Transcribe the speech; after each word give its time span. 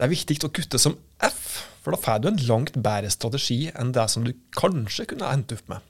Det 0.00 0.06
er 0.06 0.14
viktig 0.14 0.38
å 0.46 0.48
kutte 0.48 0.78
som 0.80 0.94
F, 1.20 1.40
for 1.84 1.92
da 1.92 1.98
får 2.00 2.22
du 2.24 2.30
en 2.30 2.38
langt 2.48 2.76
bedre 2.80 3.10
strategi 3.12 3.66
enn 3.68 3.90
det 3.92 4.06
som 4.08 4.24
du 4.24 4.30
kanskje 4.56 5.04
kunne 5.10 5.28
endt 5.28 5.52
opp 5.52 5.66
med. 5.68 5.84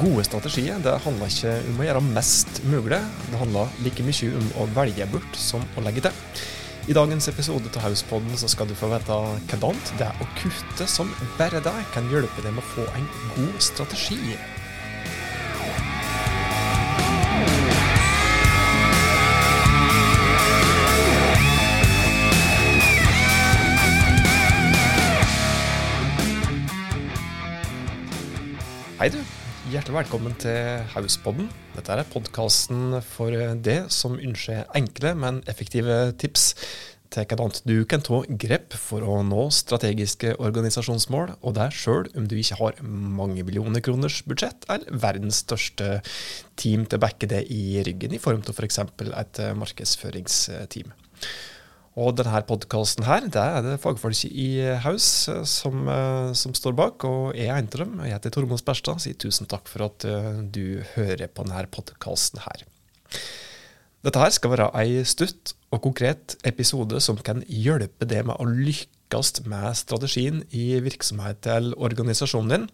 Gode 0.00 0.24
strategier 0.26 0.82
det 0.82 0.96
handler 1.04 1.30
ikke 1.30 1.52
om 1.70 1.78
å 1.78 1.86
gjøre 1.86 2.02
mest 2.08 2.58
mulig, 2.66 2.98
det 2.98 3.42
handler 3.44 3.78
like 3.86 4.08
mye 4.08 4.32
om 4.40 4.50
å 4.58 4.66
velge 4.74 5.06
bort 5.14 5.38
som 5.38 5.62
å 5.78 5.86
legge 5.86 6.02
til. 6.08 6.18
I 6.90 6.98
dagens 6.98 7.30
episode 7.30 7.70
av 7.76 7.86
Hauspodden 7.86 8.34
så 8.34 8.50
skal 8.50 8.66
du 8.66 8.74
få 8.74 8.90
vite 8.90 9.20
hvordan 9.54 9.78
det 10.02 10.10
å 10.18 10.26
kutte 10.42 10.90
som 10.90 11.14
bare 11.38 11.62
deg 11.62 11.94
kan 11.94 12.10
hjelpe 12.10 12.42
deg 12.42 12.58
med 12.58 12.66
å 12.66 12.72
få 12.74 12.90
en 12.98 13.06
god 13.38 13.62
strategi. 13.70 14.34
Hei, 29.04 29.10
du. 29.12 29.18
Hjertelig 29.68 29.98
velkommen 29.98 30.32
til 30.40 30.78
Hauspodden. 30.94 31.50
Dette 31.74 31.92
er 31.92 32.06
podkasten 32.08 32.94
for 33.04 33.36
det 33.60 33.90
som 33.92 34.14
ønsker 34.16 34.62
enkle, 34.80 35.10
men 35.20 35.42
effektive 35.44 36.14
tips 36.16 36.46
til 37.12 37.26
hvordan 37.28 37.52
du 37.68 37.74
kan 37.84 38.00
ta 38.00 38.22
grep 38.24 38.72
for 38.80 39.04
å 39.04 39.18
nå 39.28 39.42
strategiske 39.52 40.32
organisasjonsmål, 40.40 41.34
og 41.44 41.56
det 41.60 41.68
sjøl 41.76 42.08
om 42.16 42.30
du 42.32 42.38
ikke 42.40 42.56
har 42.62 42.80
mange 42.88 43.44
millioner 43.44 43.84
kroners 43.84 44.22
budsjett 44.24 44.64
eller 44.72 44.96
verdens 45.04 45.42
største 45.44 45.98
team 46.56 46.88
til 46.88 46.96
å 46.96 47.04
backe 47.04 47.28
det 47.28 47.44
i 47.52 47.82
ryggen, 47.84 48.16
i 48.16 48.24
form 48.24 48.40
av 48.40 48.56
f.eks. 48.56 48.80
For 48.88 49.20
et 49.20 49.42
markedsføringsteam. 49.60 50.96
Og 51.94 52.16
denne 52.18 52.40
podkasten 52.42 53.06
her, 53.06 53.28
det 53.30 53.38
er 53.38 53.60
det 53.62 53.76
fagfolk 53.82 54.24
i 54.26 54.48
Haus 54.82 55.04
som, 55.46 55.84
som, 56.34 56.54
står 56.58 56.74
bak, 56.74 57.04
og 57.06 57.36
jeg 57.38 57.46
er 57.46 57.60
en 57.60 57.68
av 57.70 57.82
dem. 57.84 57.92
Jeg 58.02 58.16
heter 58.16 58.34
Tormod 58.34 58.58
Sperstad, 58.58 58.98
sier 59.04 59.14
tusen 59.14 59.46
takk 59.50 59.70
for 59.70 59.86
at 59.86 60.06
eh, 60.08 60.40
du 60.42 60.82
hører 60.96 61.30
på 61.30 61.46
denne 61.46 61.62
podkasten 61.70 62.42
her. 62.42 62.66
Dette 64.04 64.20
her 64.20 64.34
skal 64.34 64.52
være 64.56 64.72
ei 64.82 65.04
stutt 65.06 65.54
og 65.70 65.84
konkret 65.86 66.34
episode 66.44 66.98
som 67.00 67.20
kan 67.22 67.46
hjelpe 67.46 68.08
deg 68.10 68.26
med 68.26 68.42
å 68.42 68.48
lykkes 68.50 69.44
med 69.46 69.70
strategien 69.78 70.42
i 70.50 70.74
virksomheten 70.82 71.46
til 71.46 71.78
organisasjonen 71.78 72.56
din. 72.56 72.66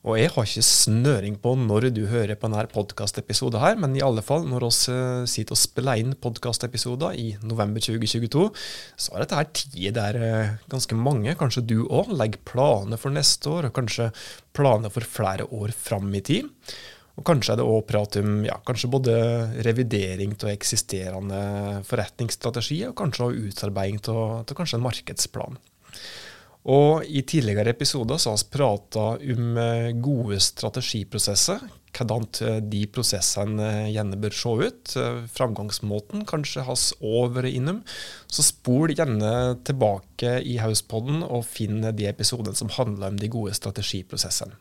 Og 0.00 0.16
jeg 0.16 0.30
har 0.32 0.46
ikke 0.46 0.64
snøring 0.64 1.34
på 1.42 1.50
når 1.60 1.90
du 1.92 2.06
hører 2.08 2.38
på 2.40 2.48
denne 2.48 2.62
podkastepisoden 2.72 3.60
her, 3.60 3.74
men 3.76 3.92
i 3.98 4.04
alle 4.04 4.22
fall 4.24 4.46
når 4.48 4.64
vi 4.64 4.94
eh, 4.94 5.26
sitter 5.28 5.52
og 5.52 5.60
spiller 5.60 6.00
inn 6.00 6.14
podkastepisoder 6.16 7.18
i 7.20 7.26
november 7.44 7.84
2022, 7.84 8.46
så 8.96 9.12
er 9.12 9.24
dette 9.26 9.36
her 9.36 9.50
tid 9.58 9.98
der 9.98 10.16
eh, 10.16 10.54
ganske 10.72 10.96
mange, 10.96 11.36
kanskje 11.36 11.66
du 11.68 11.76
òg, 11.84 12.14
legger 12.16 12.40
planer 12.48 13.00
for 13.00 13.12
neste 13.12 13.52
år, 13.52 13.68
og 13.68 13.76
kanskje 13.76 14.08
planer 14.56 14.94
for 14.94 15.04
flere 15.04 15.44
år 15.52 15.76
fram 15.76 16.08
i 16.16 16.24
tid. 16.24 16.48
Og 17.20 17.26
kanskje 17.28 17.52
er 17.52 17.60
det 17.60 17.68
òg 17.68 17.84
prat 17.90 18.16
om 18.22 18.38
ja, 18.48 18.56
kanskje 18.64 18.88
både 18.96 19.14
revidering 19.66 20.32
av 20.38 20.54
eksisterende 20.54 21.42
forretningsstrategier, 21.84 22.94
og 22.94 23.02
kanskje 23.02 23.28
også 23.28 23.50
utarbeiding 23.52 24.00
av 24.08 24.56
kanskje 24.56 24.80
en 24.80 24.88
markedsplan. 24.88 25.60
Og 26.68 27.06
I 27.08 27.22
tidligere 27.24 27.72
episoder 27.72 28.18
så 28.20 28.34
har 28.34 28.40
vi 28.40 28.52
prata 28.52 29.04
om 29.16 29.56
eh, 29.56 29.90
gode 29.96 30.40
strategiprosesser. 30.44 31.62
Hvordan 31.96 32.26
eh, 32.44 32.58
de 32.60 32.82
prosessene 32.92 33.68
eh, 33.86 33.88
gjerne 33.94 34.18
bør 34.20 34.36
se 34.36 34.52
ut. 34.68 34.94
Framgangsmåten 35.32 36.26
kanskje 36.28 36.66
har 36.68 36.76
vi 36.76 37.24
vært 37.38 37.56
innom. 37.56 37.80
Så 38.28 38.44
spol 38.44 38.92
gjerne 38.92 39.56
tilbake 39.64 40.36
i 40.44 40.58
Hauspodden 40.60 41.24
og 41.24 41.48
finn 41.48 41.80
de 41.80 42.10
episodene 42.10 42.56
som 42.56 42.72
handler 42.76 43.14
om 43.14 43.20
de 43.20 43.32
gode 43.32 43.56
strategiprosessene. 43.56 44.58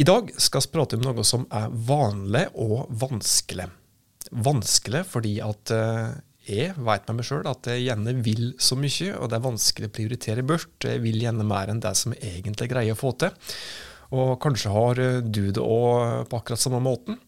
I 0.00 0.04
dag 0.04 0.28
skal 0.40 0.64
vi 0.64 0.72
prate 0.76 0.96
om 0.96 1.04
noe 1.04 1.24
som 1.28 1.48
er 1.52 1.72
vanlig 1.72 2.46
og 2.60 2.84
vanskelig. 3.00 3.68
Vanskelig 4.30 5.02
fordi 5.08 5.38
at 5.44 5.72
jeg 6.48 6.72
vet 6.78 7.06
med 7.08 7.18
meg 7.18 7.26
sjøl 7.28 7.46
at 7.50 7.68
jeg 7.68 7.84
gjerne 7.84 8.14
vil 8.24 8.46
så 8.62 8.78
mye, 8.78 9.12
og 9.18 9.28
det 9.28 9.36
er 9.36 9.44
vanskelig 9.44 9.90
å 9.90 9.94
prioritere 9.98 10.44
bort. 10.46 10.72
Jeg 10.86 11.02
vil 11.04 11.20
gjerne 11.20 11.46
mer 11.46 11.72
enn 11.72 11.82
det 11.84 11.92
som 11.98 12.14
jeg 12.16 12.40
egentlig 12.40 12.70
greier 12.72 12.96
å 12.96 13.00
få 13.00 13.12
til. 13.20 13.34
Og 14.16 14.32
kanskje 14.42 14.72
har 14.74 15.02
du 15.22 15.42
det 15.52 15.62
òg 15.62 16.26
på 16.30 16.40
akkurat 16.40 16.62
samme 16.62 16.80
måten. 16.82 17.20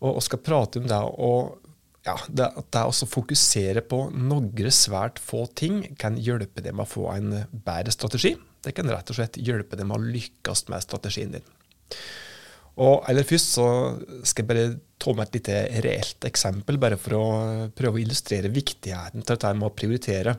Og, 0.00 0.20
skal 0.24 0.40
prate 0.44 0.80
om 0.80 0.86
det 0.88 1.00
og 1.00 1.58
ja, 2.06 2.14
det, 2.32 2.46
det 2.72 2.84
å 2.88 3.08
fokusere 3.12 3.82
på 3.84 4.06
noen 4.16 4.70
svært 4.72 5.18
få 5.20 5.44
ting 5.52 5.82
kan 6.00 6.16
hjelpe 6.16 6.62
deg 6.64 6.72
med 6.72 6.86
å 6.86 6.92
få 6.92 7.10
en 7.12 7.34
bedre 7.50 7.92
strategi. 7.92 8.36
Det 8.64 8.72
kan 8.76 8.88
rett 8.88 9.12
og 9.12 9.18
slett 9.18 9.40
hjelpe 9.40 9.76
deg 9.76 9.88
med 9.88 9.98
å 9.98 10.12
lykkes 10.16 10.66
med 10.72 10.84
strategien 10.84 11.36
din. 11.36 11.52
Og 12.80 13.08
aller 13.10 13.26
først 13.28 13.56
så 13.58 13.66
skal 14.24 14.44
jeg 14.44 14.50
bare 14.50 14.68
ta 15.00 15.14
med 15.16 15.26
et 15.28 15.38
lite 15.38 15.56
reelt 15.84 16.28
eksempel, 16.28 16.78
bare 16.80 16.98
for 17.00 17.16
å 17.16 17.24
prøve 17.76 17.98
å 17.98 18.02
illustrere 18.02 18.52
viktigheten 18.52 19.24
til 19.24 19.34
dette 19.34 19.52
med 19.56 19.68
å 19.68 19.74
prioritere. 19.76 20.36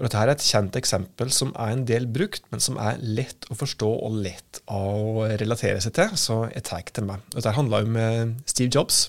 Og 0.00 0.06
dette 0.06 0.20
er 0.22 0.32
et 0.32 0.42
kjent 0.42 0.76
eksempel 0.80 1.30
som 1.34 1.50
er 1.60 1.74
en 1.74 1.84
del 1.86 2.06
brukt, 2.08 2.46
men 2.50 2.62
som 2.64 2.78
er 2.80 3.00
lett 3.04 3.44
å 3.52 3.56
forstå 3.58 3.88
og 4.06 4.20
lett 4.24 4.62
å 4.72 5.26
relatere 5.42 5.82
seg 5.84 5.92
til, 5.98 6.14
så 6.16 6.42
jeg 6.48 6.64
tar 6.66 6.86
det 6.96 7.04
med. 7.04 7.26
Dette 7.34 7.52
handler 7.52 7.84
om 7.84 7.98
eh, 8.00 8.22
Steve 8.48 8.72
Jobs, 8.72 9.02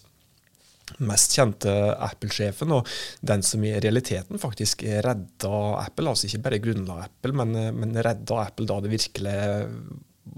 mest 1.00 1.38
kjente 1.38 1.72
Apple-sjefen, 1.96 2.74
og 2.76 2.90
den 3.24 3.46
som 3.48 3.64
i 3.64 3.72
realiteten 3.80 4.42
faktisk 4.42 4.84
redda 4.84 5.62
Apple. 5.80 6.12
Altså 6.12 6.28
ikke 6.28 6.44
bare 6.50 6.60
grunnla 6.66 7.06
Apple, 7.06 7.38
men, 7.40 7.56
eh, 7.56 7.72
men 7.72 7.96
redda 7.96 8.44
Apple 8.44 8.68
da 8.70 8.82
det 8.84 8.92
virkelig 8.92 9.38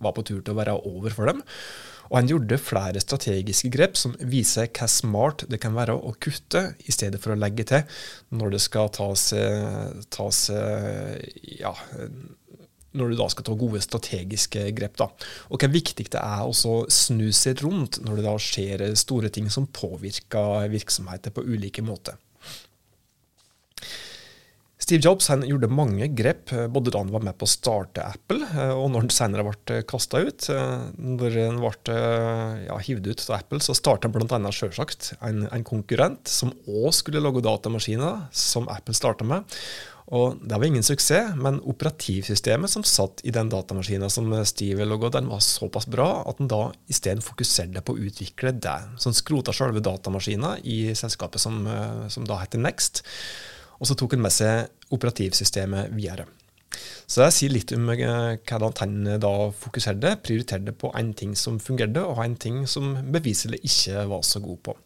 var 0.05 0.13
på 0.13 0.23
tur 0.27 0.43
til 0.43 0.53
å 0.53 0.59
være 0.61 0.77
over 0.85 1.17
for 1.17 1.33
dem. 1.33 1.41
Og 2.13 2.19
han 2.19 2.29
gjorde 2.29 2.61
flere 2.61 3.01
strategiske 3.01 3.71
grep 3.73 3.97
som 3.97 4.13
viser 4.29 4.69
hva 4.69 4.85
smart 4.91 5.47
det 5.49 5.57
kan 5.63 5.73
være 5.73 5.95
å 5.97 6.13
kutte, 6.21 6.61
i 6.85 6.93
stedet 6.93 7.17
for 7.23 7.33
å 7.33 7.39
legge 7.41 7.65
til 7.65 7.81
når 8.37 8.53
det 8.53 8.61
skal 8.61 8.91
tas, 8.93 9.31
tas 10.13 10.43
ja, 10.53 11.73
når 12.93 13.09
du 13.09 13.17
da 13.17 13.27
skal 13.33 13.47
ta 13.47 13.55
gode 13.57 13.81
strategiske 13.81 14.67
grep. 14.77 14.97
da. 15.01 15.09
Og 15.49 15.63
hva 15.63 15.71
viktig 15.73 16.05
det 16.13 16.21
er 16.21 16.45
å 16.45 16.75
snu 16.85 17.31
seg 17.33 17.63
rundt 17.65 17.97
når 18.05 18.21
det 18.21 18.27
da 18.27 18.35
skjer 18.37 18.85
store 18.99 19.33
ting 19.33 19.49
som 19.49 19.65
påvirker 19.73 20.69
virksomheter 20.73 21.33
på 21.33 21.45
ulike 21.49 21.81
måter. 21.81 22.19
Steve 24.83 24.99
Jobs 24.99 25.29
gjorde 25.47 25.69
mange 25.71 26.09
grep, 26.11 26.51
eh, 26.51 26.67
både 26.67 26.91
da 26.91 26.99
han 26.99 27.11
var 27.13 27.23
med 27.23 27.37
på 27.39 27.47
å 27.47 27.51
starte 27.51 28.03
Apple, 28.03 28.43
eh, 28.51 28.73
og 28.75 28.89
når 28.91 29.05
han 29.05 29.13
senere 29.15 29.45
ble 29.47 29.77
eh, 29.77 29.85
kasta 29.87 30.19
ut. 30.19 30.49
Når 30.99 31.37
han 31.39 31.61
ble 31.61 31.95
ja, 32.65 32.75
hivd 32.89 33.07
ut 33.07 33.23
av 33.29 33.37
Apple, 33.37 33.61
så 33.63 33.75
starta 33.77 34.09
han 34.09 34.15
bl.a. 34.15 34.51
selvsagt 34.51 35.13
en, 35.21 35.45
en 35.47 35.63
konkurrent 35.67 36.27
som 36.27 36.51
òg 36.67 36.91
skulle 36.97 37.23
lage 37.23 37.45
datamaskiner, 37.45 38.27
som 38.35 38.67
Apple 38.71 38.97
starta 38.97 39.27
med. 39.27 39.47
Og 40.13 40.35
Det 40.43 40.59
var 40.59 40.67
ingen 40.67 40.83
suksess, 40.83 41.31
men 41.39 41.61
operativsystemet 41.63 42.69
som 42.69 42.83
satt 42.83 43.23
i 43.23 43.31
den 43.31 43.47
datamaskinen 43.49 44.11
som 44.11 44.27
Steve 44.43 44.83
laga, 44.83 45.13
den 45.15 45.31
var 45.31 45.39
såpass 45.39 45.87
bra 45.87 46.25
at 46.27 46.43
han 46.43 46.51
da 46.51 46.61
isteden 46.91 47.23
fokuserte 47.23 47.81
på 47.87 47.95
å 47.95 48.03
utvikle 48.09 48.51
det. 48.51 48.77
Så 48.99 49.09
han 49.09 49.15
skrota 49.17 49.55
selve 49.55 49.79
datamaskinen 49.79 50.59
i 50.67 50.91
selskapet 50.91 51.41
som, 51.41 51.63
som 52.11 52.27
da 52.27 52.43
heter 52.43 52.59
Next. 52.59 53.05
Og 53.83 53.89
så 53.89 53.97
tok 53.99 54.15
han 54.15 54.23
med 54.23 54.31
seg 54.31 54.95
operativsystemet 54.95 55.91
videre. 55.91 56.29
Så 57.05 57.21
det 57.21 57.33
sier 57.35 57.51
litt 57.51 57.73
om 57.75 57.89
eh, 57.93 58.37
hvordan 58.47 58.77
han 58.79 58.93
da 59.21 59.33
fokuserte, 59.59 60.15
prioriterte 60.23 60.71
på 60.71 60.89
en 60.97 61.11
ting 61.17 61.35
som 61.37 61.59
fungerte, 61.61 62.01
og 62.07 62.23
en 62.23 62.37
ting 62.39 62.63
som 62.69 62.95
beviselig 63.13 63.59
ikke 63.67 64.07
var 64.09 64.23
så 64.25 64.41
god 64.43 64.61
på. 64.69 64.77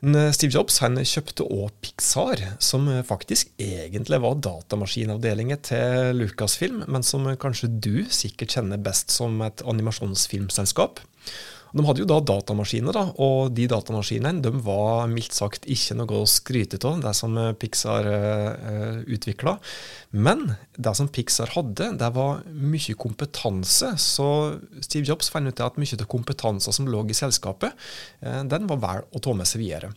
Steve 0.00 0.48
Jobs 0.48 0.78
han 0.80 0.96
kjøpte 1.04 1.44
òg 1.44 1.74
Pixar, 1.84 2.40
som 2.56 2.86
faktisk 3.04 3.50
egentlig 3.60 4.16
var 4.24 4.38
datamaskinavdelingen 4.40 5.60
til 5.60 6.16
Lucasfilm, 6.16 6.86
men 6.88 7.04
som 7.04 7.28
kanskje 7.36 7.68
du 7.84 8.06
sikkert 8.08 8.56
kjenner 8.56 8.80
best 8.80 9.12
som 9.12 9.36
et 9.44 9.60
animasjonsfilmselskap. 9.68 11.02
De 11.72 11.84
hadde 11.86 12.02
jo 12.02 12.08
da 12.08 12.18
datamaskiner, 12.26 12.94
da, 12.94 13.04
og 13.22 13.52
de 13.54 13.68
datamaskinene 13.70 14.42
de 14.42 14.52
var 14.64 15.06
mildt 15.10 15.36
sagt 15.36 15.68
ikke 15.70 15.96
noe 16.00 16.22
å 16.22 16.28
skryte 16.28 16.80
av, 16.82 17.02
det 17.04 17.12
som 17.16 17.36
Pixar 17.60 18.08
uh, 18.10 19.02
utvikla. 19.06 19.56
Men 20.10 20.56
det 20.74 20.94
som 20.98 21.10
Pixar 21.12 21.52
hadde, 21.54 21.92
det 22.00 22.10
var 22.16 22.42
mye 22.50 22.96
kompetanse. 22.98 23.92
Så 24.02 24.26
Steve 24.82 25.06
Jobs 25.06 25.30
fant 25.30 25.46
ut 25.46 25.62
at 25.62 25.78
mye 25.80 25.98
av 25.98 26.08
kompetansen 26.10 26.74
som 26.74 26.90
lå 26.90 27.04
i 27.06 27.16
selskapet, 27.16 27.76
uh, 28.24 28.42
den 28.50 28.66
var 28.70 28.82
vel 28.82 29.06
å 29.14 29.22
ta 29.22 29.36
med 29.36 29.48
seg 29.48 29.62
videre. 29.62 29.94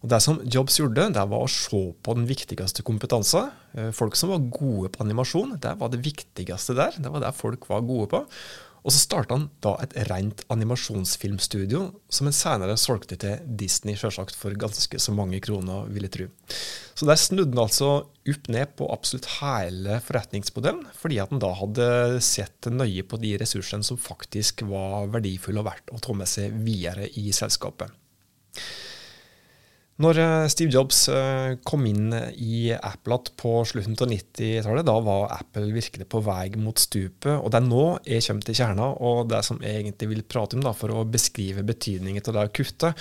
Og 0.00 0.08
Det 0.08 0.16
som 0.24 0.38
Jobs 0.48 0.78
gjorde, 0.80 1.10
det 1.12 1.22
var 1.28 1.44
å 1.44 1.52
se 1.52 1.80
på 1.92 2.14
den 2.16 2.24
viktigste 2.24 2.80
kompetansen. 2.80 3.50
Folk 3.92 4.16
som 4.16 4.30
var 4.32 4.46
gode 4.48 4.88
på 4.94 5.02
animasjon, 5.04 5.58
det 5.60 5.74
var 5.76 5.90
det 5.92 6.00
viktigste 6.00 6.72
der. 6.78 6.96
Det 6.96 7.12
var 7.12 7.20
det 7.20 7.34
folk 7.36 7.68
var 7.68 7.84
gode 7.84 8.08
på. 8.14 8.22
Og 8.80 8.94
så 8.94 9.00
starta 9.02 9.36
han 9.36 9.48
da 9.64 9.74
et 9.84 9.94
rent 10.08 10.42
animasjonsfilmstudio, 10.52 11.82
som 12.08 12.28
han 12.28 12.36
senere 12.36 12.78
solgte 12.80 13.18
til 13.20 13.42
Disney, 13.60 13.98
selvsagt 14.00 14.36
for 14.38 14.56
ganske 14.56 15.00
så 15.02 15.14
mange 15.16 15.40
kroner, 15.44 15.88
vil 15.92 16.06
jeg 16.06 16.14
tro. 16.16 16.28
Så 16.96 17.08
der 17.08 17.20
snudde 17.20 17.52
han 17.52 17.64
altså 17.66 17.90
opp 18.30 18.50
ned 18.52 18.74
på 18.78 18.88
absolutt 18.92 19.28
hele 19.38 20.00
forretningsmodellen, 20.06 20.86
fordi 20.96 21.20
at 21.20 21.32
han 21.32 21.42
da 21.42 21.52
hadde 21.60 21.88
sett 22.24 22.70
nøye 22.72 23.04
på 23.08 23.20
de 23.20 23.34
ressursene 23.40 23.86
som 23.86 24.00
faktisk 24.00 24.64
var 24.70 25.10
verdifulle 25.12 25.62
og 25.62 25.68
verdt 25.68 25.92
å 25.92 26.00
ta 26.02 26.16
med 26.16 26.30
seg 26.30 26.56
videre 26.64 27.08
i 27.20 27.30
selskapet. 27.36 27.92
Når 30.00 30.18
eh, 30.22 30.46
Steve 30.48 30.72
Jobs 30.72 31.02
eh, 31.12 31.58
kom 31.66 31.84
inn 31.88 32.14
i 32.40 32.70
Apple 32.72 33.18
på 33.40 33.58
slutten 33.68 33.98
av 34.00 34.08
90-tallet, 34.08 34.86
da 34.88 34.94
var 35.04 35.34
Apple 35.34 35.66
virkelig 35.74 36.06
på 36.08 36.22
vei 36.24 36.46
mot 36.56 36.80
stupet. 36.80 37.34
Og 37.34 37.50
det 37.52 37.60
er 37.60 37.66
nå 37.66 37.82
jeg 38.08 38.24
kommer 38.24 38.48
til 38.48 38.56
kjerna, 38.62 38.94
og 38.96 39.28
det 39.32 39.42
som 39.44 39.60
jeg 39.60 39.82
egentlig 39.82 40.08
vil 40.14 40.24
prate 40.24 40.56
om 40.56 40.64
da, 40.64 40.72
for 40.76 40.94
å 40.94 41.04
beskrive 41.04 41.66
betydningen 41.68 42.24
av 42.24 42.38
det 42.38 42.46
å 42.48 42.54
kutte. 42.60 42.94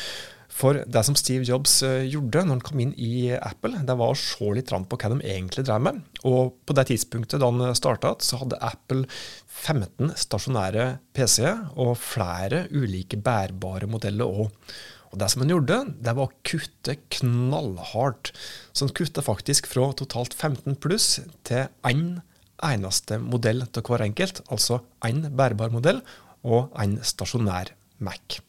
For 0.60 0.82
det 0.82 1.06
som 1.06 1.16
Steve 1.16 1.48
Jobs 1.48 1.78
eh, 1.88 2.04
gjorde 2.10 2.44
når 2.44 2.58
han 2.58 2.66
kom 2.68 2.84
inn 2.84 2.94
i 3.00 3.30
Apple, 3.38 3.80
det 3.86 3.96
var 3.96 4.12
å 4.12 4.20
se 4.20 4.52
litt 4.58 4.74
på 4.74 5.00
hva 5.00 5.14
de 5.14 5.22
egentlig 5.24 5.64
drev 5.70 5.88
med. 5.88 6.04
Og 6.28 6.56
på 6.68 6.76
det 6.76 6.90
tidspunktet 6.90 7.40
da 7.40 7.48
han 7.48 7.80
starta, 7.80 8.18
så 8.20 8.42
hadde 8.42 8.60
Apple 8.66 9.06
15 9.48 10.18
stasjonære 10.20 10.92
PC-er 11.16 11.70
og 11.80 11.96
flere 12.02 12.66
ulike 12.76 13.22
bærbare 13.24 13.88
modeller 13.88 14.42
òg. 14.44 14.74
Og 15.10 15.20
det 15.22 15.30
som 15.34 15.42
han 15.42 15.52
gjorde, 15.52 15.78
det 16.06 16.14
var 16.18 16.30
å 16.30 16.40
kutte 16.46 16.96
knallhardt. 17.18 18.32
Så 18.74 18.86
han 18.86 18.96
kutta 18.98 19.24
faktisk 19.26 19.70
fra 19.70 19.90
totalt 19.98 20.36
15 20.38 20.78
pluss 20.82 21.18
til 21.48 21.66
én 21.88 22.20
en 22.62 22.82
eneste 22.84 23.18
modell 23.24 23.64
til 23.74 23.86
hver 23.88 24.04
enkelt. 24.06 24.44
Altså 24.54 24.82
én 25.06 25.24
bærbar 25.34 25.74
modell 25.74 26.02
og 26.44 26.74
én 26.80 26.98
stasjonær 27.04 27.74
Mac. 28.00 28.40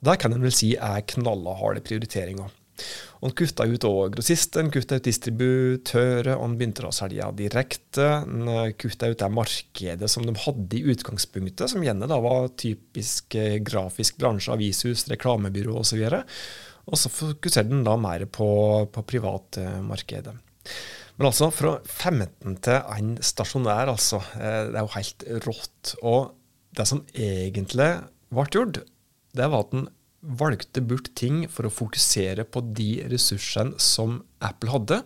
Og 0.00 0.10
Det 0.10 0.18
kan 0.20 0.32
en 0.32 0.44
vel 0.44 0.54
si 0.54 0.74
er 0.76 1.04
knallharde 1.14 1.82
prioriteringer. 1.84 2.50
Han 3.22 3.32
kutta 3.38 3.64
ut 3.64 3.86
òg 3.88 4.16
grossisten, 4.16 4.70
kutta 4.74 4.98
ut 4.98 5.06
distributører, 5.06 6.34
han 6.40 6.56
begynte 6.58 6.84
å 6.84 6.92
selge 6.94 7.30
direkte. 7.38 8.08
Han 8.24 8.50
eh, 8.50 8.74
kutta 8.76 9.08
ut 9.12 9.20
det 9.22 9.30
markedet 9.32 10.10
som 10.12 10.26
de 10.26 10.34
hadde 10.44 10.78
i 10.78 10.84
utgangspunktet, 10.92 11.70
som 11.72 11.84
gjerne 11.84 12.10
da 12.10 12.18
var 12.24 12.50
typisk 12.60 13.38
eh, 13.40 13.60
grafisk 13.64 14.18
bransje, 14.20 14.52
avishus, 14.52 15.06
reklamebyrå 15.12 15.78
osv. 15.80 16.04
Og 16.84 17.00
så 17.00 17.12
fokuserte 17.12 17.72
han 17.72 17.86
da 17.86 17.96
mer 18.00 18.26
på, 18.28 18.48
på 18.92 19.06
privatmarkedet. 19.14 20.36
Men 21.14 21.30
altså, 21.30 21.48
fra 21.54 21.76
15 21.86 22.56
til 22.64 22.94
en 22.96 23.12
stasjonær, 23.22 23.92
altså. 23.92 24.20
Eh, 24.36 24.62
det 24.72 24.80
er 24.80 24.82
jo 24.82 24.94
helt 24.96 25.28
rått. 25.46 25.94
Og 26.02 26.32
det 26.74 26.88
som 26.90 27.04
egentlig 27.14 27.92
ble 28.34 28.48
gjort, 28.50 28.82
det 29.34 29.46
var 29.50 29.64
at 29.64 29.76
han 29.76 29.86
valgte 30.24 30.82
bort 30.84 31.10
ting 31.18 31.44
for 31.52 31.68
å 31.68 31.72
fokusere 31.72 32.46
på 32.48 32.62
de 32.76 32.90
ressursene 33.12 33.78
som 33.82 34.20
Apple 34.44 34.72
hadde, 34.72 35.00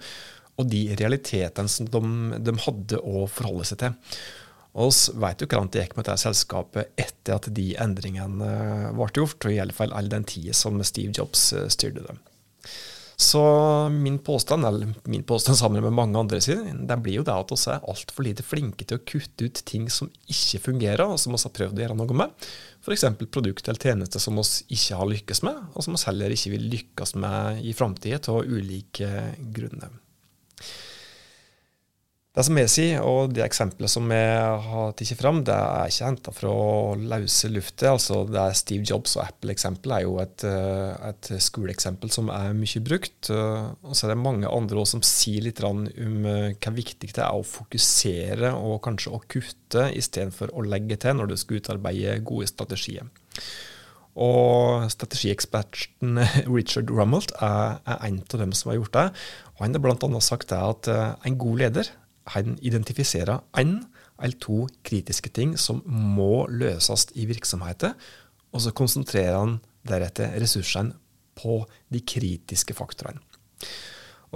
og 0.59 0.67
de 0.71 0.89
realitetene 0.99 1.71
som 1.71 1.87
de, 1.87 2.03
de 2.43 2.55
hadde 2.65 3.01
å 3.03 3.27
forholde 3.31 3.67
seg 3.69 3.83
til. 3.85 3.97
Og 4.79 4.93
vi 4.93 5.23
vet 5.25 5.43
jo 5.43 5.49
hvordan 5.49 5.71
det 5.73 5.83
gikk 5.83 5.97
med 5.97 6.07
dette 6.07 6.23
selskapet 6.23 7.01
etter 7.01 7.39
at 7.39 7.49
de 7.55 7.71
endringene 7.83 8.51
ble 8.95 9.09
gjort, 9.17 9.47
og 9.47 9.55
i 9.55 9.61
alle 9.63 9.75
fall 9.75 9.95
all 9.97 10.11
den 10.13 10.27
tida 10.29 10.55
som 10.55 10.79
Steve 10.87 11.15
Jobs 11.17 11.51
eh, 11.57 11.67
styrte 11.73 12.05
det. 12.07 12.19
Så 13.21 13.41
min 13.91 14.19
påstand, 14.19 14.65
eller 14.65 14.95
min 15.05 15.25
påstand 15.27 15.59
sammen 15.59 15.83
med 15.83 15.93
mange 15.93 16.19
andre 16.19 16.39
sin, 16.41 16.87
det 16.87 16.97
blir 17.03 17.19
jo 17.19 17.25
det 17.27 17.35
at 17.35 17.51
vi 17.51 17.57
er 17.73 17.87
altfor 17.91 18.23
lite 18.23 18.45
flinke 18.47 18.87
til 18.87 19.01
å 19.01 19.03
kutte 19.03 19.49
ut 19.49 19.63
ting 19.67 19.89
som 19.91 20.11
ikke 20.31 20.61
fungerer, 20.69 21.03
og 21.03 21.19
som 21.19 21.35
vi 21.35 21.41
har 21.43 21.55
prøvd 21.57 21.81
å 21.81 21.83
gjøre 21.83 21.97
noe 21.99 22.19
med. 22.21 22.47
F.eks. 22.79 23.09
produkt 23.27 23.67
eller 23.67 23.83
tjenester 23.83 24.23
som 24.23 24.39
vi 24.39 24.47
ikke 24.79 25.01
har 25.01 25.11
lykkes 25.11 25.43
med, 25.49 25.59
og 25.75 25.83
som 25.83 25.99
vi 25.99 26.05
heller 26.07 26.37
ikke 26.37 26.53
vil 26.55 26.69
lykkes 26.77 27.17
med 27.19 27.67
i 27.67 27.75
framtida 27.75 28.23
av 28.31 28.47
ulike 28.47 29.11
grunner. 29.57 29.99
Det 32.39 32.45
som 32.47 32.59
jeg 32.61 32.71
sier, 32.71 33.01
og 33.03 33.33
det 33.35 33.43
eksempelet 33.43 33.91
som 33.91 34.13
jeg 34.15 34.59
har 34.63 34.93
tatt 34.95 35.19
fram, 35.19 35.41
det 35.43 35.57
er 35.57 35.91
ikke 35.91 36.07
henta 36.07 36.35
fra 36.37 36.53
løse 36.95 37.51
lufta. 37.51 37.89
Altså, 37.97 38.21
det 38.31 38.39
er 38.39 38.55
Steve 38.55 38.87
Jobs 38.87 39.17
og 39.19 39.25
Apple-eksempelet 39.25 39.97
er 39.97 40.05
jo 40.05 40.13
et, 40.23 40.45
eh, 40.47 41.09
et, 41.09 41.33
skoleeksempel 41.43 42.15
som 42.15 42.31
er 42.31 42.55
mye 42.55 42.85
brukt. 42.87 43.33
Og 43.35 43.91
så 43.91 44.07
er 44.07 44.15
det 44.15 44.21
mange 44.23 44.55
andre 44.55 44.87
som 44.87 45.03
sier 45.03 45.49
litt 45.49 45.65
om 45.67 45.83
eh, 45.91 46.55
hva 46.55 46.75
viktig 46.79 47.11
det 47.11 47.27
er 47.27 47.35
å 47.35 47.43
fokusere 47.43 48.55
og 48.55 48.85
kanskje 48.87 49.17
å 49.19 49.23
kutte, 49.27 49.89
istedenfor 49.99 50.55
å 50.55 50.63
legge 50.63 51.03
til 51.03 51.19
når 51.19 51.33
du 51.33 51.39
skal 51.43 51.59
utarbeide 51.59 52.21
gode 52.23 52.47
strategier. 52.55 53.11
Og 54.15 54.87
strategieksperten 54.95 56.23
Richard 56.55 56.95
Rummelt 56.95 57.35
er, 57.43 57.81
er 57.83 58.05
en 58.13 58.23
av 58.23 58.43
dem 58.47 58.55
som 58.55 58.71
har 58.71 58.85
gjort 58.85 58.95
det. 58.95 59.09
Og 59.57 59.65
Han 59.67 59.75
har 59.75 59.91
bl.a. 59.91 60.21
sagt 60.23 60.55
at 60.55 60.87
eh, 60.87 61.17
en 61.27 61.43
god 61.49 61.67
leder 61.67 61.99
han 62.35 62.57
identifiserer 62.65 63.41
én 63.61 63.79
eller 64.19 64.39
to 64.43 64.65
kritiske 64.87 65.31
ting 65.35 65.55
som 65.61 65.83
må 65.87 66.47
løses 66.51 67.09
i 67.15 67.27
virksomheten, 67.29 67.95
og 68.53 68.65
så 68.65 68.73
konsentrerer 68.75 69.37
han 69.37 69.59
deretter 69.87 70.35
ressursene 70.41 70.97
på 71.39 71.61
de 71.93 72.03
kritiske 72.03 72.75
faktorene. 72.75 73.23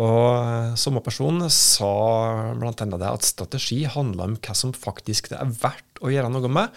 Og 0.01 0.77
Samme 0.81 1.03
person 1.05 1.43
sa 1.53 1.93
bl.a. 2.57 2.73
at 3.11 3.27
strategi 3.29 3.83
handler 3.85 4.31
om 4.31 4.37
hva 4.41 4.55
som 4.57 4.73
faktisk 4.73 5.29
det 5.33 5.41
er 5.41 5.53
verdt 5.53 6.01
å 6.01 6.13
gjøre 6.13 6.31
noe 6.33 6.49
med, 6.49 6.73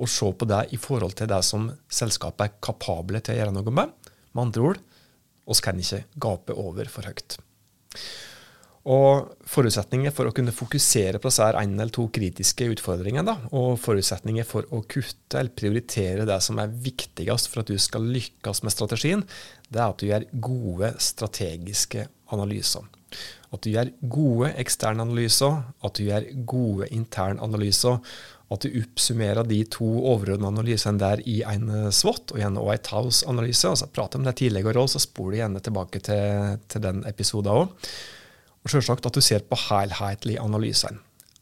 og 0.00 0.08
se 0.08 0.28
på 0.32 0.46
det 0.48 0.62
i 0.72 0.78
forhold 0.80 1.16
til 1.18 1.28
det 1.28 1.42
som 1.44 1.66
selskapet 1.92 2.46
er 2.46 2.60
kapable 2.62 3.20
til 3.20 3.34
å 3.34 3.40
gjøre 3.40 3.56
noe 3.56 3.74
med. 3.74 3.90
Med 4.32 4.46
andre 4.46 4.68
ord, 4.70 4.82
oss 5.50 5.62
kan 5.64 5.80
ikke 5.82 6.04
gape 6.22 6.56
over 6.56 6.88
for 6.92 7.08
høyt. 7.10 7.40
Og 8.88 9.34
Forutsetninger 9.50 10.12
for 10.14 10.30
å 10.30 10.32
kunne 10.32 10.54
fokusere 10.56 11.18
på 11.20 11.28
disse 11.28 11.48
en 11.50 11.74
eller 11.74 11.92
to 11.92 12.06
kritiske 12.14 12.68
utfordringer, 12.72 13.26
da, 13.26 13.34
og 13.52 13.74
forutsetninger 13.82 14.46
for 14.48 14.64
å 14.72 14.80
kutte 14.88 15.36
eller 15.36 15.52
prioritere 15.52 16.24
det 16.28 16.38
som 16.44 16.60
er 16.62 16.72
viktigst 16.72 17.50
for 17.50 17.60
at 17.60 17.68
du 17.68 17.76
skal 17.82 18.06
lykkes 18.08 18.62
med 18.64 18.72
strategien, 18.72 19.24
det 19.68 19.82
er 19.82 19.90
at 19.90 20.00
du 20.00 20.06
gjør 20.08 20.28
gode 20.46 20.94
strategiske 21.02 22.06
analyser. 22.32 22.86
At 23.50 23.66
du 23.66 23.72
gjør 23.72 23.90
gode 24.00 24.52
eksterne 24.62 25.04
analyser, 25.04 25.64
at 25.82 25.98
du 25.98 26.06
gjør 26.06 26.28
gode 26.48 26.88
interne 26.94 27.42
analyser. 27.42 27.98
At 28.50 28.64
du 28.64 28.78
oppsummerer 28.80 29.46
de 29.46 29.60
to 29.70 29.86
overordnede 29.86 30.48
analysene 30.50 30.98
der 30.98 31.20
i 31.28 31.40
en 31.46 31.92
SWOT 31.94 32.32
og 32.34 32.40
en 32.42 32.58
White 32.58 32.94
House-analyse. 32.94 33.68
altså 33.68 33.90
Prate 33.90 34.18
om 34.18 34.24
det 34.26 34.38
tidligere 34.40 34.78
òg, 34.78 34.88
så 34.90 35.02
spol 35.02 35.36
gjerne 35.38 35.62
tilbake 35.62 36.02
til, 36.06 36.56
til 36.70 36.82
den 36.86 37.04
episoden 37.10 37.52
òg. 37.52 37.92
Og 38.64 38.72
selvsagt 38.72 39.06
at 39.08 39.16
du 39.16 39.22
ser 39.24 39.44
på 39.48 39.58
helhetlig 39.68 40.36
analysen. 40.42 41.00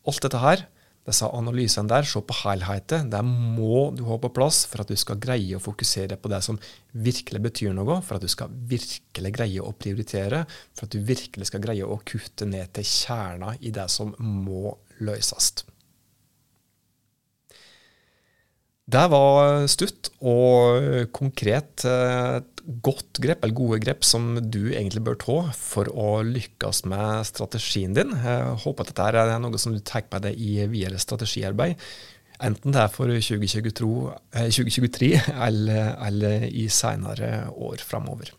Alt 0.08 0.22
dette 0.24 0.42
her, 0.42 0.66
disse 1.08 1.28
analysene 1.32 1.88
der, 1.88 2.04
se 2.04 2.20
på 2.20 2.36
helheten, 2.42 3.08
det 3.12 3.20
må 3.24 3.88
du 3.96 4.04
ha 4.10 4.18
på 4.20 4.30
plass 4.36 4.64
for 4.68 4.82
at 4.82 4.90
du 4.92 4.96
skal 4.98 5.20
greie 5.22 5.56
å 5.56 5.62
fokusere 5.62 6.18
på 6.20 6.30
det 6.32 6.42
som 6.44 6.60
virkelig 6.92 7.40
betyr 7.48 7.72
noe, 7.76 8.00
for 8.04 8.18
at 8.18 8.24
du 8.24 8.30
skal 8.30 8.52
virkelig 8.70 9.32
greie 9.38 9.64
å 9.64 9.72
prioritere, 9.72 10.44
for 10.76 10.86
at 10.86 10.94
du 10.94 11.00
virkelig 11.08 11.48
skal 11.48 11.64
greie 11.64 11.86
å 11.86 12.00
kutte 12.04 12.48
ned 12.48 12.74
til 12.76 12.86
kjerna 12.88 13.54
i 13.60 13.72
det 13.74 13.88
som 13.92 14.12
må 14.20 14.76
løses. 15.00 15.54
Det 18.88 19.04
var 19.12 19.66
stutt 19.68 20.08
og 20.24 21.10
konkret 21.12 21.84
et 21.84 22.62
godt 22.84 23.20
grep, 23.20 23.42
eller 23.44 23.56
gode 23.56 23.78
grep, 23.84 24.04
som 24.04 24.36
du 24.40 24.70
egentlig 24.70 25.02
bør 25.04 25.18
ta 25.20 25.36
for 25.56 25.88
å 25.92 26.20
lykkes 26.24 26.84
med 26.88 27.26
strategien 27.28 27.96
din. 27.96 28.14
Jeg 28.16 28.54
håper 28.64 28.84
at 28.84 28.92
dette 28.92 29.24
er 29.24 29.40
noe 29.44 29.60
som 29.60 29.76
du 29.76 29.80
tar 29.80 30.06
med 30.12 30.24
deg 30.24 30.40
i 30.40 30.54
videre 30.72 31.00
strategiarbeid. 31.00 31.76
Enten 32.44 32.74
det 32.74 32.82
er 32.84 32.92
for 32.92 33.10
2022, 33.10 33.88
2023 34.32 35.08
eh, 35.16 35.30
eller, 35.48 35.88
eller 36.06 36.44
i 36.46 36.68
senere 36.70 37.48
år 37.50 37.82
framover. 37.82 38.30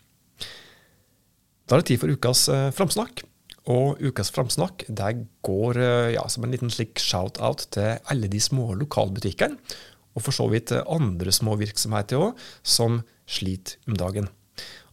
Da 1.68 1.76
er 1.76 1.84
det 1.84 1.90
tid 1.92 2.02
for 2.02 2.14
ukas 2.14 2.46
eh, 2.54 2.70
framsnakk. 2.76 3.26
Og 3.70 4.00
ukas 4.02 4.32
framsnakk 4.34 4.88
går 5.46 5.82
eh, 5.84 6.14
ja, 6.16 6.24
som 6.32 6.46
en 6.48 6.56
liten 6.56 6.72
slik 6.74 7.02
shout-out 7.04 7.68
til 7.76 8.00
alle 8.10 8.32
de 8.32 8.40
små 8.42 8.72
lokalbutikkene 8.80 9.60
og 10.16 10.26
for 10.26 10.36
så 10.36 10.50
vidt 10.52 10.74
andre 10.80 11.34
små 11.36 11.56
virksomheter 11.60 12.20
òg, 12.20 12.44
som 12.64 13.02
sliter 13.30 13.78
om 13.88 13.98
dagen. 14.00 14.30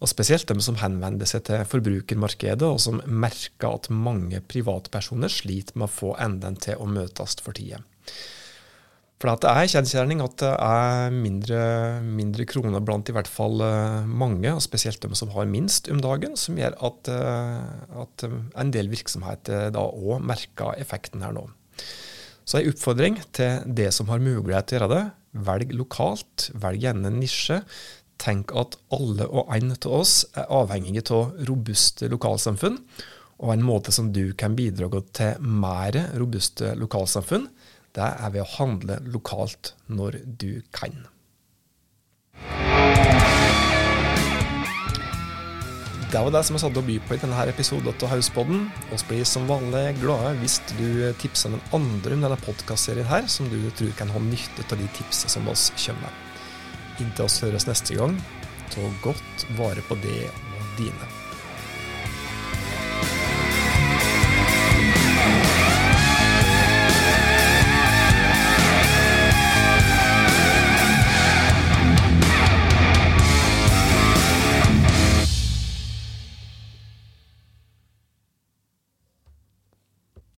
Og 0.00 0.10
Spesielt 0.10 0.48
de 0.48 0.62
som 0.62 0.78
henvender 0.80 1.28
seg 1.28 1.46
til 1.48 1.64
forbrukermarkedet, 1.66 2.68
og 2.68 2.80
som 2.82 3.00
merker 3.08 3.72
at 3.72 3.90
mange 3.90 4.42
privatpersoner 4.44 5.32
sliter 5.32 5.78
med 5.78 5.88
å 5.88 5.94
få 5.96 6.14
endene 6.22 6.60
til 6.62 6.80
å 6.80 6.88
møtes 6.90 7.38
for 7.42 7.56
tida. 7.56 7.80
For 9.16 9.32
det 9.40 9.48
er 9.48 9.70
kjensgjerning 9.72 10.20
at 10.20 10.34
det 10.42 10.50
er 10.52 11.14
mindre, 11.14 11.60
mindre, 12.04 12.44
kroner 12.48 12.82
blant 12.84 13.08
i 13.08 13.14
hvert 13.16 13.30
fall 13.32 13.62
eh, 13.64 14.04
mange, 14.04 14.50
og 14.52 14.60
spesielt 14.60 15.00
de 15.00 15.16
som 15.16 15.32
har 15.32 15.48
minst 15.48 15.88
om 15.88 16.02
dagen, 16.04 16.36
som 16.36 16.58
gjør 16.60 16.76
at, 16.84 17.08
eh, 17.08 18.02
at 18.04 18.26
en 18.28 18.74
del 18.74 18.92
virksomheter 18.92 19.72
da 19.72 19.86
òg 19.88 20.20
merker 20.20 20.76
effekten 20.76 21.24
her 21.24 21.32
nå. 21.32 21.46
Så 22.46 22.60
ei 22.60 22.68
oppfordring 22.70 23.18
til 23.34 23.64
det 23.66 23.88
som 23.94 24.06
har 24.12 24.22
mulighet 24.22 24.68
til 24.70 24.78
å 24.78 24.84
gjøre 24.84 24.92
det. 24.92 25.04
Velg 25.46 25.72
lokalt, 25.74 26.50
velg 26.54 26.84
gjerne 26.84 27.10
en 27.10 27.18
nisje. 27.18 27.58
Tenk 28.22 28.54
at 28.56 28.78
alle 28.94 29.26
og 29.26 29.50
en 29.52 29.74
av 29.74 29.88
oss 29.98 30.20
er 30.38 30.46
avhengige 30.54 31.02
av 31.16 31.34
robuste 31.48 32.06
lokalsamfunn. 32.12 32.78
Og 33.42 33.52
en 33.52 33.66
måte 33.66 33.92
som 33.92 34.12
du 34.14 34.30
kan 34.38 34.54
bidra 34.56 34.88
til 35.12 35.42
mer 35.42 35.98
robuste 36.16 36.72
lokalsamfunn, 36.78 37.50
det 37.96 38.06
er 38.06 38.32
ved 38.32 38.44
å 38.44 38.52
handle 38.60 39.00
lokalt 39.10 39.74
når 39.90 40.22
du 40.38 40.62
kan. 40.70 40.94
Det 46.06 46.20
var 46.22 46.30
det 46.30 46.44
som 46.46 46.54
jeg 46.54 46.62
hadde 46.62 46.78
å 46.78 46.86
by 46.86 46.96
på 47.02 47.16
i 47.16 47.18
denne 47.18 47.44
episoden 47.50 47.90
av 47.90 48.12
Hauspodden. 48.12 48.68
Vi 48.92 48.98
blir 49.08 49.24
som 49.26 49.48
vanlig 49.50 49.96
glade 49.98 50.36
hvis 50.38 50.60
du 50.78 51.10
tipser 51.18 51.50
noen 51.50 51.74
andre 51.74 52.14
om 52.14 52.22
denne 52.22 52.38
podkastserien 52.44 53.10
her, 53.10 53.26
som 53.26 53.50
du 53.50 53.58
tror 53.74 53.90
kan 53.98 54.14
ha 54.14 54.22
nytte 54.22 54.62
av 54.70 54.78
de 54.78 54.86
tipsene 54.94 55.34
som 55.34 55.50
oss 55.50 55.72
kommer 55.74 56.06
med. 56.06 56.22
Inntil 57.02 57.26
oss 57.26 57.42
høres 57.42 57.66
neste 57.66 57.98
gang, 57.98 58.14
ta 58.70 58.86
godt 59.02 59.48
vare 59.58 59.82
på 59.90 59.98
det 60.06 60.28
og 60.30 60.74
dine. 60.78 61.25